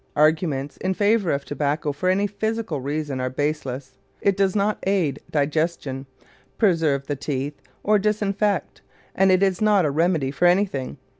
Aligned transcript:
Arguments 0.15 0.77
in 0.77 0.95
favor 0.95 1.29
of 1.29 1.45
tobacco 1.45 1.91
for 1.91 2.09
any 2.09 2.25
physical 2.25 2.81
reason 2.81 3.19
are 3.21 3.29
baseless. 3.29 3.99
It 4.19 4.35
does 4.35 4.55
not 4.55 4.79
aid 4.81 5.19
digestion, 5.29 6.07
preserve 6.57 7.05
the 7.05 7.15
teeth, 7.15 7.61
or 7.83 7.99
disinfect, 7.99 8.81
and 9.13 9.31
it 9.31 9.43
is 9.43 9.61
not 9.61 9.85
a 9.85 9.91
remedy 9.91 10.31
for 10.31 10.45
anything. 10.47 10.97